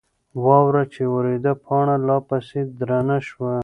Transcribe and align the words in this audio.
واوره 0.45 0.83
چې 0.93 1.01
وورېده، 1.13 1.51
پاڼه 1.63 1.95
لا 2.07 2.17
پسې 2.27 2.59
درنه 2.79 3.17
شوه. 3.27 3.53